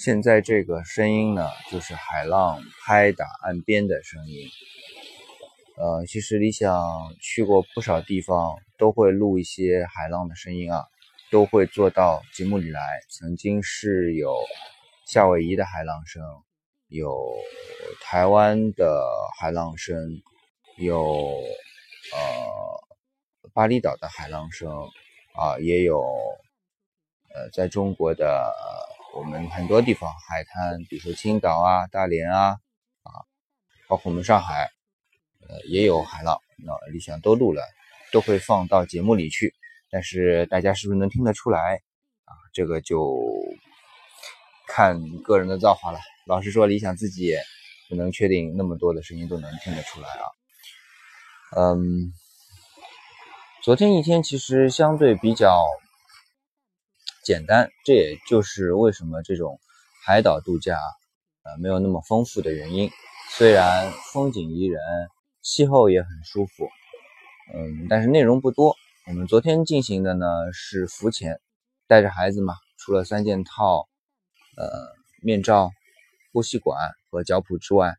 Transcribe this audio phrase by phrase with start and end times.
[0.00, 4.48] 现在这个声音呢，就是海浪拍打岸边的声音。
[5.76, 6.72] 呃，其实理想
[7.20, 10.84] 去过不少地方，都会录一些海浪的声音啊，
[11.32, 12.80] 都会做到节目里来。
[13.10, 14.36] 曾经是有
[15.04, 16.22] 夏威夷的海浪声，
[16.86, 17.18] 有
[18.00, 19.04] 台湾的
[19.40, 19.96] 海浪声，
[20.76, 21.02] 有
[22.14, 24.70] 呃巴厘岛的海浪声
[25.34, 26.00] 啊，也有
[27.34, 28.54] 呃在中国的。
[29.14, 32.50] 我们很多地方海滩，比如说青岛啊、大连啊，
[33.02, 33.10] 啊，
[33.88, 34.70] 包括我们上海，
[35.48, 36.38] 呃，也有海浪。
[36.58, 37.62] 那理想都录了，
[38.12, 39.54] 都会放到节目里去。
[39.90, 41.80] 但是大家是不是能听得出来
[42.24, 42.32] 啊？
[42.52, 43.18] 这个就
[44.68, 45.98] 看个人的造化了。
[46.26, 47.42] 老实说，理想自己也
[47.88, 50.24] 不能确定那么多的声音都能听得出来啊。
[51.56, 52.12] 嗯，
[53.64, 55.64] 昨天一天其实相对比较。
[57.28, 59.60] 简单，这也就是为什么这种
[60.02, 60.78] 海岛度假，
[61.42, 62.90] 呃，没有那么丰富的原因。
[63.36, 64.80] 虽然风景宜人，
[65.42, 66.70] 气候也很舒服，
[67.52, 68.74] 嗯，但是内容不多。
[69.06, 71.38] 我们昨天进行的呢是浮潜，
[71.86, 73.86] 带着孩子嘛，除了三件套，
[74.56, 74.66] 呃，
[75.20, 75.70] 面罩、
[76.32, 77.94] 呼吸管和脚蹼之外，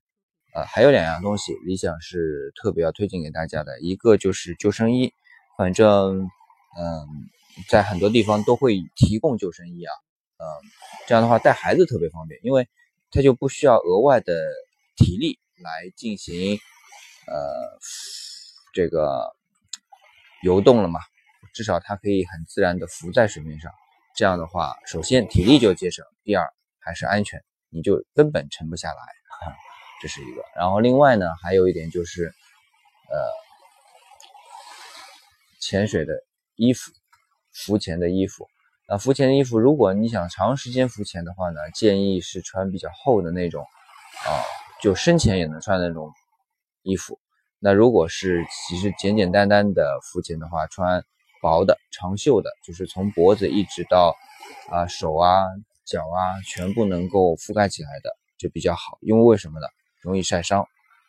[0.55, 5.13] 呃，还有两样东西，理想是特别要推荐给大家的，一个就是救生衣，
[5.55, 6.27] 反正，
[6.79, 7.29] 嗯。
[7.67, 9.93] 在很多地方都会提供救生衣啊，
[10.37, 10.43] 嗯，
[11.07, 12.67] 这样的话带孩子特别方便，因为
[13.11, 14.33] 他就不需要额外的
[14.95, 16.57] 体力来进行
[17.27, 17.35] 呃
[18.73, 19.35] 这个
[20.43, 20.99] 游动了嘛，
[21.53, 23.71] 至少它可以很自然的浮在水面上。
[24.15, 29.01] 这样的话，首先体力就节省，第二还是安全，你就根本沉不下来，
[30.01, 30.43] 这是一个。
[30.55, 33.17] 然后另外呢，还有一点就是呃
[35.59, 36.13] 潜水的
[36.55, 36.91] 衣服。
[37.51, 38.47] 浮潜的衣服，
[38.87, 43.63] 那浮潜的衣服，如果你想长时间浮潜的话呢，建议是穿比较厚的那种，
[44.25, 44.29] 啊，
[44.81, 46.11] 就深潜也能穿那种
[46.83, 47.19] 衣服。
[47.59, 51.03] 那如果是其实简简单单的浮潜的话，穿
[51.41, 54.15] 薄的长袖的，就是从脖子一直到
[54.71, 55.43] 啊手啊
[55.85, 58.97] 脚啊全部能够覆盖起来的，就比较好。
[59.01, 59.67] 因为为什么呢？
[60.01, 60.65] 容易晒伤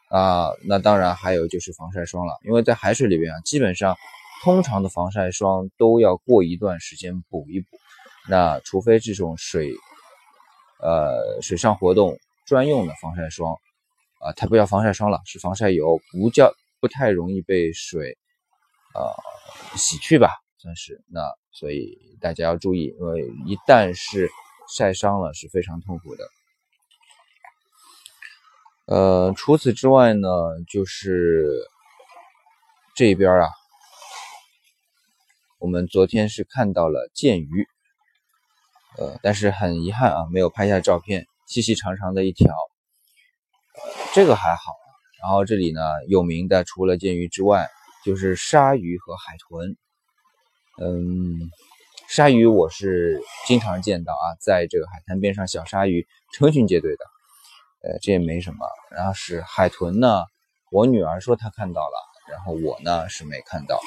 [0.09, 0.51] 啊。
[0.67, 3.97] 那当然还有就是防晒霜了，因为在海水里边啊，基本上。
[4.43, 7.67] 通常的防晒霜都要过一段时间补一补，
[8.27, 9.71] 那除非这种水，
[10.81, 13.53] 呃，水上活动专用的防晒霜，
[14.19, 18.17] 啊，它不叫防晒霜了，是防晒油，不叫不太容易被水，
[18.95, 19.13] 呃，
[19.77, 21.03] 洗去吧，算是。
[21.09, 21.21] 那
[21.53, 24.31] 所以大家要注意，因为一旦是
[24.75, 26.25] 晒伤了，是非常痛苦的。
[28.87, 30.29] 呃，除此之外呢，
[30.67, 31.45] 就是
[32.97, 33.49] 这边啊。
[35.61, 37.67] 我们昨天是看到了剑鱼，
[38.97, 42.55] 呃，但是很遗憾啊，没有拍下照片，细细长长的一条，
[44.15, 44.73] 这个还好。
[45.21, 47.69] 然后这里呢，有名的除了剑鱼之外，
[48.07, 49.77] 就是鲨鱼和海豚。
[50.81, 51.51] 嗯，
[52.09, 57.05] 鲨鱼我是经常见到啊，在这个海滩边上，小鲨鱼成群结队的，
[57.83, 58.67] 呃，这也没什么。
[58.97, 60.25] 然后是海豚呢，
[60.73, 61.97] 我女儿说她看到了，
[62.31, 63.79] 然后我呢是没看到。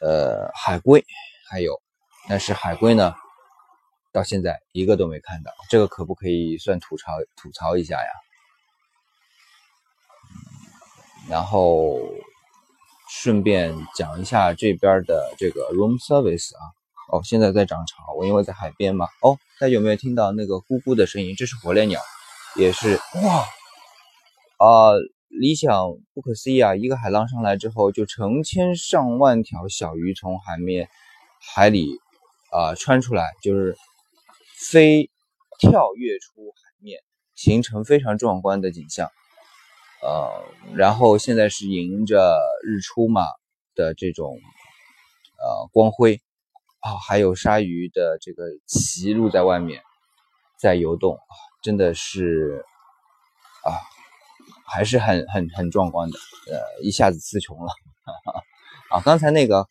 [0.00, 1.04] 呃，海龟
[1.50, 1.78] 还有，
[2.26, 3.14] 但是海龟呢，
[4.12, 8.10] 到现在一个都没看到，这个可不可以算吐槽吐槽一下呀？
[11.28, 12.00] 然后
[13.10, 16.60] 顺便讲一下这边的这个 room service 啊，
[17.12, 21.36] 哦，现在在涨潮，我因为在海边嘛，哦，大家有没有听到那个咕咕的声音？
[21.36, 22.00] 这是火烈鸟，
[22.56, 24.92] 也是哇，啊。
[25.30, 26.74] 理想不可思议啊！
[26.74, 30.88] 一个海浪上来之后，就成千上万条小鱼从海面、
[31.54, 31.88] 海里
[32.50, 33.76] 啊穿出来，就是
[34.58, 35.08] 飞
[35.60, 37.00] 跳跃出海面，
[37.36, 39.08] 形成非常壮观的景象。
[40.02, 40.44] 呃，
[40.74, 43.22] 然后现在是迎着日出嘛
[43.76, 44.36] 的这种
[45.38, 46.20] 呃光辉
[46.80, 49.80] 啊，还有鲨鱼的这个鳍露在外面
[50.58, 52.64] 在游动啊，真的是
[53.64, 53.78] 啊。
[54.72, 56.18] 还是很很很壮观的，
[56.50, 57.72] 呃，一下子词穷了。
[58.90, 59.68] 啊，刚才那个，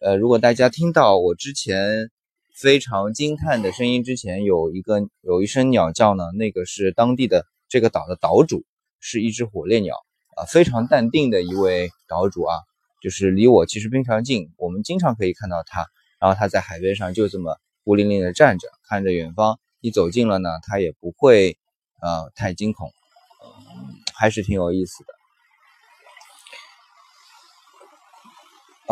[0.00, 2.10] 呃，如果大家听到我之前
[2.54, 8.64] 非常惊叹的声音之前，有一个有一声鸟叫呢，那个是当地的这个岛的岛主，
[9.00, 9.96] 是一只火烈鸟
[10.36, 12.56] 啊，非常淡定的一位岛主啊，
[13.02, 15.86] 就是离我其实非常近，我们经常可以看到它，
[16.20, 21.56] 然后它在海边上就这么孤零零的站着，看着远方，你走近了呢，它也不会
[22.02, 22.92] 呃太惊恐。
[24.16, 25.14] 还是挺有意思的，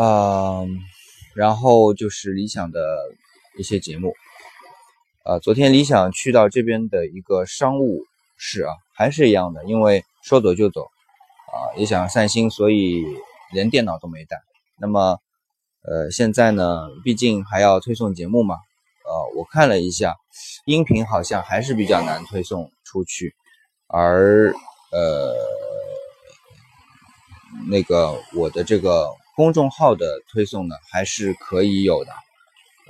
[0.03, 0.79] 嗯，
[1.35, 2.79] 然后就是理想的
[3.57, 4.13] 一些节目。
[5.25, 8.01] 呃，昨天理想去到这边的一个商务
[8.35, 13.05] 室啊，还是一样的，因为说走就走啊，也想散心，所以
[13.53, 14.41] 连电脑都没带。
[14.77, 15.21] 那么，
[15.83, 18.55] 呃，现在呢，毕竟还要推送节目嘛，
[19.05, 20.17] 呃，我看了一下，
[20.65, 23.33] 音频好像还是比较难推送出去，
[23.87, 24.53] 而
[24.93, 25.35] 呃，
[27.67, 29.09] 那个我的这个。
[29.35, 32.11] 公众号的推送呢，还是可以有的。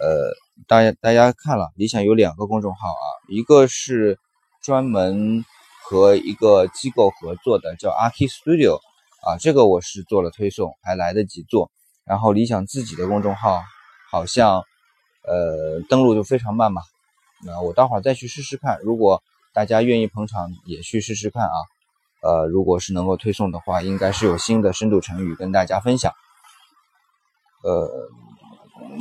[0.01, 0.35] 呃，
[0.67, 4.19] 大家大家看了，理想有两个公众号啊，一个是
[4.61, 5.45] 专门
[5.85, 8.75] 和一个机构合作的，叫 Ark Studio
[9.21, 11.71] 啊，这个我是做了推送，还来得及做。
[12.03, 13.61] 然后理想自己的公众号
[14.11, 14.65] 好像
[15.23, 16.81] 呃登录就非常慢嘛，
[17.45, 18.79] 那我待会儿再去试试看。
[18.81, 19.23] 如果
[19.53, 21.55] 大家愿意捧场，也去试试看啊。
[22.23, 26.13] 呃，如果是能够推送的话，应该是有新的深度成语跟大家分享。
[27.63, 28.09] 呃，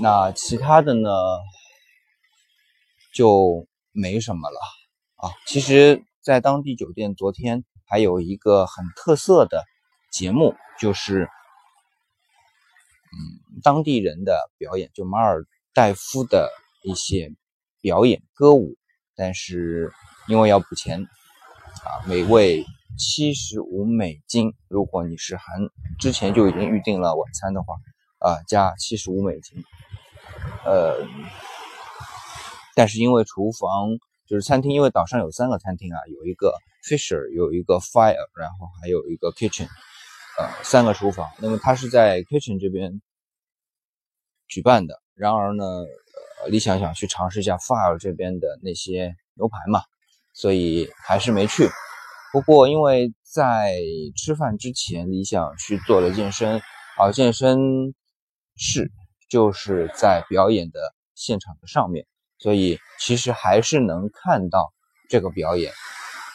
[0.01, 1.09] 那其他的呢，
[3.15, 4.59] 就没什么了
[5.17, 5.31] 啊。
[5.47, 9.65] 其实，在当地酒店，昨天还有一个很特色的
[10.11, 11.29] 节目，就是
[13.13, 15.45] 嗯，当地人的表演，就马尔
[15.75, 16.51] 代夫的
[16.83, 17.31] 一些
[17.81, 18.77] 表演歌舞，
[19.15, 19.93] 但是
[20.27, 21.03] 因为要补钱
[21.85, 22.65] 啊，每位
[23.03, 24.55] 七十五美金。
[24.69, 25.45] 如果你是含
[25.99, 27.75] 之前就已经预定了晚餐的话。
[28.25, 29.65] 啊，加七十五美金，
[30.65, 31.05] 呃，
[32.77, 36.55] 但是因为厨房就是餐厅，因为岛上有三个餐厅啊，有一个
[36.85, 39.67] Fisher，有一个 Fire，然后还有一个 Kitchen，
[40.39, 41.29] 呃，三个厨房。
[41.41, 43.03] 那么它是在 Kitchen 这边
[44.47, 45.03] 举办的。
[45.15, 49.83] 然而呢，呃，李想想去尝试一下 Fire 这边的那些牛排嘛，
[50.33, 51.69] 所以还是没去。
[52.33, 53.77] 不过因为在
[54.17, 56.61] 吃饭之前，李想去做了健身，
[56.99, 57.95] 啊，健身。
[58.55, 58.93] 室，
[59.31, 62.07] 就是在表演的现场的上面，
[62.39, 64.75] 所以其实还是能看到
[65.09, 65.73] 这个表演。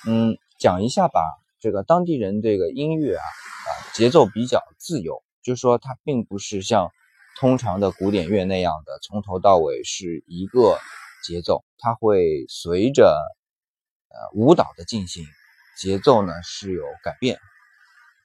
[0.07, 1.21] 嗯，讲一下吧，
[1.59, 6.89] 这个当地人这个音乐啊，啊，节奏比较自由，就说它并不是像
[7.39, 10.79] 通常的古典乐那样的从头到尾是一个
[11.23, 13.15] 节奏，它会随着
[14.09, 15.23] 呃舞蹈的进行，
[15.79, 17.39] 节奏呢是有改变。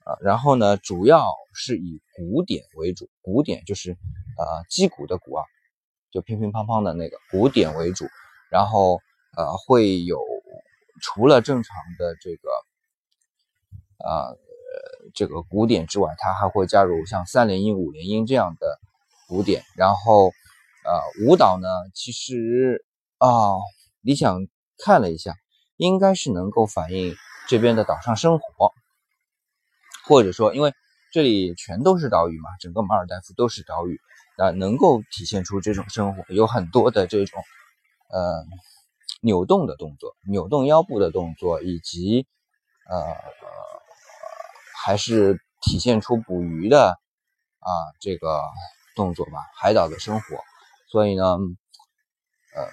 [0.04, 5.44] 啊，然后呢，主要是以鼓点为主，鼓点就是呃击鼓的鼓啊，
[6.10, 8.06] 就乒乒乓乓的那个鼓点为主。
[8.50, 9.00] 然后
[9.36, 10.18] 呃会有
[11.00, 12.50] 除了正常的这个
[13.98, 14.36] 呃
[15.14, 18.80] 这个鼓点之外，它还会加入像三连音、五连音这样的
[19.28, 19.62] 鼓点。
[19.76, 20.32] 然后
[20.84, 22.84] 呃舞蹈呢，其实
[23.18, 23.52] 啊
[24.00, 24.48] 理想
[24.84, 25.36] 看了一下，
[25.76, 27.14] 应该是能够反映
[27.48, 28.72] 这边的岛上生活。
[30.04, 30.74] 或者说，因为
[31.12, 34.00] 这里全都是岛屿嘛，整个马尔代夫都是岛屿，
[34.36, 37.40] 啊，能够体现出这种生活，有很多的这种，
[38.10, 38.44] 呃，
[39.20, 42.26] 扭动的动作，扭动腰部的动作，以及，
[42.90, 43.14] 呃，
[44.84, 46.98] 还是体现出捕鱼的
[47.60, 48.42] 啊这个
[48.96, 50.36] 动作吧，海岛的生活。
[50.90, 51.24] 所以呢，
[52.56, 52.68] 呃，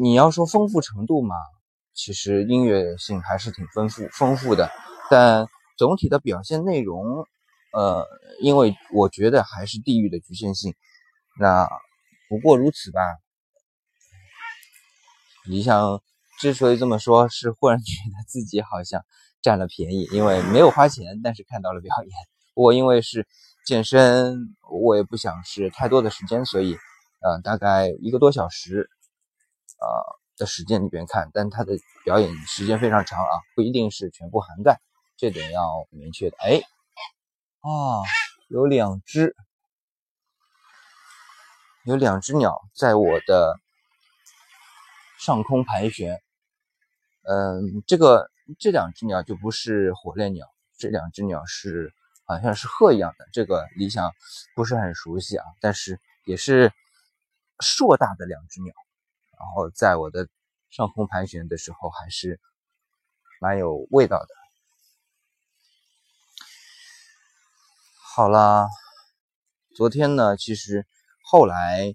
[0.00, 1.36] 你要说丰富程度嘛，
[1.94, 4.70] 其实音乐性还是挺丰富丰富的，
[5.10, 5.46] 但。
[5.78, 7.26] 总体的表现内容，
[7.72, 8.06] 呃，
[8.40, 10.74] 因为我觉得还是地域的局限性。
[11.40, 11.66] 那
[12.28, 13.00] 不过如此吧。
[15.46, 16.00] 理想
[16.38, 19.04] 之所以这么说，是忽然觉得自己好像
[19.40, 22.12] 占了便宜，因为没有花钱，但是看到了表演。
[22.54, 23.26] 我因为是
[23.66, 26.76] 健身，我也不想是太多的时间，所以
[27.22, 28.88] 呃，大概一个多小时，
[29.80, 34.80] 呃时间里边看，但他的表演时间非常长啊，不一定是全部涵盖。
[35.16, 36.60] 这点要明确的，哎，
[37.60, 38.02] 啊，
[38.48, 39.36] 有两只，
[41.84, 43.60] 有两只鸟在我的
[45.18, 46.20] 上空盘旋。
[47.22, 51.94] 嗯，这个这两只鸟就不是火烈鸟，这两只鸟是
[52.24, 53.28] 好像是鹤一样的。
[53.32, 54.12] 这个理想
[54.56, 56.72] 不是很熟悉啊，但是也是
[57.60, 58.74] 硕大的两只鸟，
[59.42, 60.28] 然后在我的
[60.70, 62.40] 上空盘旋的时候，还是
[63.40, 64.28] 蛮有味道的。
[68.14, 68.68] 好了，
[69.74, 70.86] 昨天呢，其实
[71.24, 71.92] 后来，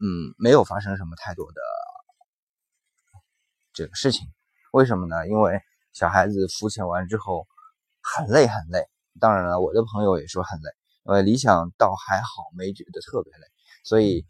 [0.00, 1.60] 嗯，没有发生什么太多的
[3.72, 4.26] 这个事情。
[4.72, 5.28] 为什么呢？
[5.28, 5.60] 因为
[5.92, 7.46] 小孩子浮潜完之后
[8.02, 8.84] 很累很累。
[9.20, 10.70] 当然了，我的朋友也说很累。
[11.04, 13.46] 因为理想倒还好，没觉得特别累。
[13.84, 14.26] 所以，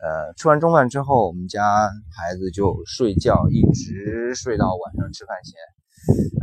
[0.00, 5.54] 呃，吃完中饭之后，我们家孩子就睡觉，一直睡到晚上吃饭前。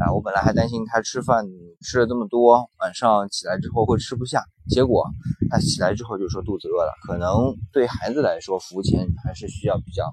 [0.01, 1.45] 啊，我本来还担心他吃饭
[1.81, 5.07] 吃了这么多，晚上起来之后会吃不下，结果
[5.51, 6.91] 他起来之后就说肚子饿了。
[7.05, 10.03] 可能对孩子来说，浮潜还是需要比较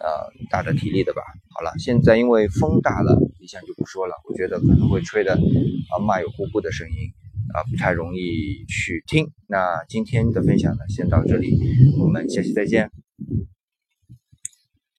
[0.00, 1.22] 呃大的体力的吧。
[1.54, 6.94] 好了，现在因为风大了，一下就不说了，我觉得可能会吹的啊马有呼呼的声音
[7.52, 9.28] 啊，不太容易去听。
[9.46, 11.58] 那今天的分享呢，先到这里，
[11.98, 12.90] 我们下期再见。